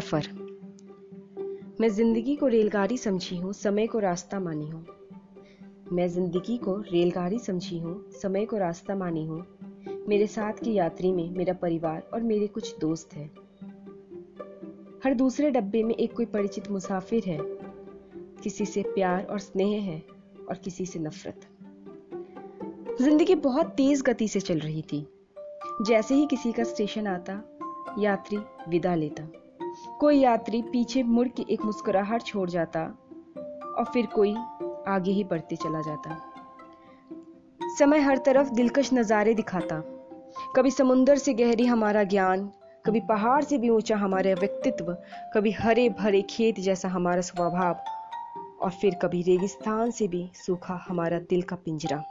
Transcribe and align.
सफ़र। 0.00 0.28
मैं 1.80 1.88
ज़िंदगी 1.88 2.36
को 2.36 2.46
रेलगाड़ी 2.46 2.98
समझी 2.98 3.36
हूँ, 3.36 3.52
समय 3.52 3.86
को 3.86 3.98
रास्ता 3.98 4.40
मानी 4.40 4.68
हूँ। 4.68 4.86
मैं 5.92 6.08
ज़िंदगी 6.08 6.56
को 6.56 6.76
रेलगाड़ी 6.76 7.38
समझी 7.38 7.78
हूँ, 7.78 8.10
समय 8.10 8.46
को 8.46 8.58
रास्ता 8.58 8.94
मानी 8.94 9.26
हूँ। 9.26 9.46
मेरे 10.08 10.26
साथ 10.26 10.52
की 10.52 10.74
यात्री 10.74 11.12
में 11.12 11.30
मेरा 11.30 11.54
परिवार 11.54 12.10
और 12.14 12.22
मेरे 12.22 12.46
कुछ 12.46 12.78
दोस्त 12.78 13.08
हैं। 13.14 13.30
हर 15.04 15.14
दूसरे 15.14 15.50
डब्बे 15.50 15.82
में 15.82 15.94
एक 15.94 16.12
कोई 16.12 16.26
परिचित 16.26 16.70
मुसाफिर 16.70 17.24
है। 17.24 17.38
किसी 18.42 18.66
से 18.66 18.82
प्यार 18.82 19.24
और 19.24 19.38
स्नेह 19.38 19.82
है 19.82 20.02
और 20.48 20.56
किसी 20.56 20.86
से 20.86 20.98
नफरत। 20.98 21.40
ज़िंदगी 23.02 23.34
बहुत 23.34 23.66
तेज 23.66 24.02
गति 24.02 24.28
से 24.28 24.40
चल 24.40 24.58
रही 24.58 24.82
थी। 24.82 25.06
जैसे 25.82 26.14
ही 26.14 26.26
किसी 26.26 26.52
का 26.52 26.64
स्टेशन 26.64 27.06
आता, 27.06 27.42
यात्री 27.98 28.38
विदा 28.68 28.94
लेता। 28.94 29.30
कोई 30.00 30.18
यात्री 30.18 30.62
पीछे 30.62 31.02
मुड़ 31.02 31.28
के 31.28 31.44
एक 31.50 31.64
मुस्कुराहट 31.64 32.22
छोड़ 32.22 32.50
जाता 32.50 32.84
और 33.78 33.84
फिर 33.84 34.06
कोई 34.06 34.34
आगे 34.88 35.10
ही 35.10 35.24
बढ़ते 35.24 35.56
चला 35.56 35.80
जाता। 35.80 36.20
समय 37.78 37.98
हर 37.98 38.18
तरफ़ 38.18 38.50
दिलकश 38.50 38.92
नज़ारे 38.92 39.34
दिखाता। 39.34 39.82
कभी 40.56 40.70
समुंदर 40.70 41.18
से 41.18 41.34
गहरी 41.34 41.66
हमारा 41.66 42.02
ज्ञान, 42.04 42.52
कभी 42.86 43.00
पहाड़ 43.00 43.44
से 43.44 43.58
भी 43.58 43.68
ऊँचा 43.68 43.96
हमारा 43.96 44.30
व्यक्तित्व, 44.30 44.92
कभी 45.34 45.50
हरे 45.50 45.88
भरे 45.88 46.22
खेत 46.22 46.60
जैसा 46.60 46.88
हमारा 46.88 47.20
स्वभाव 47.20 47.80
और 48.60 48.70
फिर 48.70 48.94
कभी 48.94 49.22
रेगिस्तान 49.22 49.90
से 49.90 50.08
भी 50.08 50.30
सूखा 50.34 50.84
हमारा 50.88 51.18
दिल 51.18 51.42
का 51.42 51.56
पिंजरा। 51.56 52.02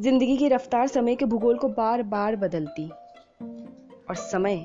ज़िंदगी 0.00 0.36
की 0.36 0.48
रफ्तार 0.48 0.86
समय 0.86 1.14
के 1.14 1.24
भूगोल 1.24 1.58
को 1.58 1.68
बार 1.68 2.02
बार 2.02 2.36
बदलती 2.36 2.88
और 2.88 4.14
समय 4.14 4.56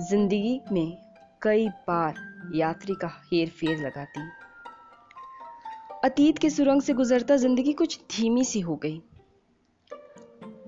ज़िंदगी 0.00 0.60
में 0.72 0.96
कई 1.42 1.68
बार 1.68 2.14
यात्री 2.54 2.94
का 2.94 3.08
हेर 3.24 3.48
फेर 3.48 3.78
लगाती। 3.78 4.20
अतीत 6.04 6.38
के 6.38 6.50
सुरंग 6.50 6.82
से 6.82 6.92
गुजरता 6.92 7.36
ज़िंदगी 7.36 7.72
कुछ 7.72 7.98
धीमी 8.16 8.44
सी 8.44 8.60
हो 8.60 8.76
गई। 8.76 8.98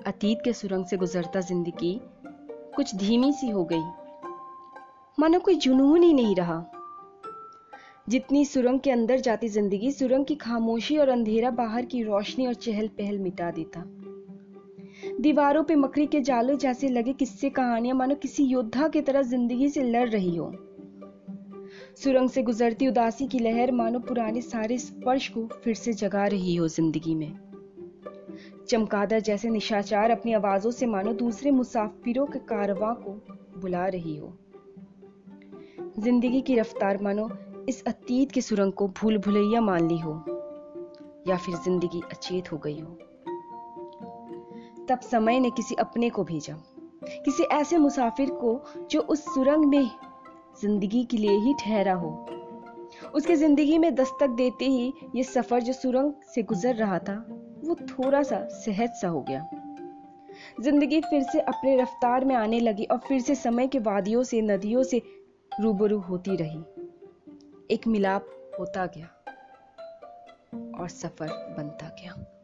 अतीत 0.07 0.39
के 0.45 0.53
सुरंग 0.53 0.87
से 0.87 0.97
गुजरता 0.97 1.41
ज़िंदगी 1.41 2.01
कुछ 2.77 2.95
धीमी 2.97 3.33
सी 3.33 3.51
हो 3.51 3.65
गई। 3.65 3.83
मानो 5.19 5.39
कोई 5.39 5.55
जुनून 5.55 6.03
ही 6.03 6.13
नहीं 6.13 6.37
रहा। 6.37 6.65
जितनी 8.09 8.45
सुरंग 8.45 8.81
के 8.81 8.91
अंदर 8.91 9.21
जाती 9.21 9.49
ज़िंदगी 9.49 9.93
सुरंग 9.93 10.27
की 10.27 10.35
खामोशी 10.35 10.99
और 10.99 11.09
अंधेरा 11.09 11.51
बाहर 11.51 11.85
की 11.85 12.03
रोशनी 12.03 12.47
और 12.47 12.55
चहल 12.55 12.89
पहल 12.89 13.19
मिटा 13.19 13.51
देता। 13.51 13.81
दीवारों 15.19 15.63
पे 15.65 15.75
मकड़ी 15.75 16.07
के 16.07 16.21
जालों 16.21 16.57
जैसे 16.59 16.89
लगे 16.89 17.13
किस्से 17.13 17.51
कहानियाँ 17.51 17.97
मानो 17.97 18.15
किसी 18.15 18.45
योद्धा 18.45 18.89
की 18.89 19.01
तरह 19.01 19.23
ज़िंदगी 19.23 19.69
से 19.69 19.83
लड़ 19.83 20.09
रही 20.09 20.37
हो। 20.37 20.53
सुरंग 21.97 22.31
से 22.31 22.43
गुजरती 22.43 22.89
उदासी 22.89 23.27
की 23.27 23.39
लहर 23.39 23.73
मानो 23.73 23.99
पुराने 23.99 24.41
सारे 24.41 24.79
स्पर्श 24.79 25.29
को 25.29 25.47
फिर 25.65 25.75
से 25.75 25.93
जगा 25.93 26.27
रही 26.27 26.55
हो 26.55 26.69
ज़िंदगी 26.69 27.15
में। 27.15 27.33
चमकादर 28.69 29.21
जैसे 29.21 29.51
निशाचार 29.51 30.11
अपनी 30.11 30.33
आवाजों 30.33 30.71
से 30.71 30.87
मानो 30.87 31.13
दूसरे 31.13 31.51
मुसाफिरों 31.51 32.27
के 32.27 32.39
कारवां 32.39 32.95
को 32.95 33.13
बुला 33.61 33.87
रही 33.87 34.17
हो। 34.17 34.33
ज़िंदगी 35.99 36.41
की 36.41 36.57
रफ्तार 36.57 37.03
मानो 37.03 37.31
इस 37.69 37.83
अतीत 37.87 38.31
के 38.31 38.41
सुरंग 38.41 38.73
को 38.73 38.89
भूल 38.89 39.19
भुलैया 39.19 39.61
मान 39.61 39.89
ली 39.89 39.99
हो, 39.99 40.13
या 41.29 41.37
फिर 41.37 41.57
ज़िंदगी 41.57 42.01
अचेत 42.13 42.53
हो 42.53 42.59
गई 42.59 42.79
हो। 42.81 42.99
तब 44.91 45.01
समय 45.01 45.41
ने 45.41 45.51
किसी 45.51 45.75
अपने 45.75 46.11
को 46.11 46.25
भेजा। 46.25 46.55
किसी 47.25 47.43
ऐसे 47.43 47.79
मुसाफिर 47.79 48.31
को 48.31 48.61
जो 48.91 49.01
उस 49.01 49.25
सुरंग 49.25 49.65
में 49.65 49.91
ज़िंदगी 50.63 51.05
के 51.05 51.17
लिए 51.17 51.37
ही 51.39 51.55
ठहरा 51.55 51.95
हो। 51.95 52.11
उसके 53.15 53.37
ज़िंदगी 53.37 53.79
में 53.79 53.95
दस्तक 53.95 54.31
देते 54.31 54.65
ही 54.65 54.93
ये 55.17 55.23
सफ़र 55.23 55.61
जो 55.61 55.73
सुरंग 55.73 56.13
से 56.35 56.43
गुजर 56.43 56.75
रहा 56.75 56.99
था, 56.99 57.15
वो 57.65 57.75
थोड़ा 57.75 58.23
सा 58.23 58.49
सहज 58.49 58.91
सा 58.91 59.09
हो 59.09 59.21
गया। 59.21 59.49
ज़िंदगी 60.63 61.01
फिर 61.01 61.23
से 61.23 61.41
अपने 61.41 61.77
रफ्तार 61.77 62.25
में 62.25 62.35
आने 62.35 62.61
लगी 62.61 62.85
और 62.85 62.99
फिर 62.99 63.21
से 63.21 63.35
समय 63.35 63.67
के 63.67 63.79
वादियों 63.79 64.23
से, 64.23 64.43
नदियों 64.43 64.83
से 64.83 65.03
रूबरू 65.61 65.99
होती 65.99 66.37
रही। 66.37 66.61
एक 67.75 67.87
मिलाप 67.87 68.27
होता 68.61 68.87
गया 68.87 69.07
और 70.81 70.89
सफ़र 70.89 71.55
बनता 71.59 71.89
गया। 71.89 72.40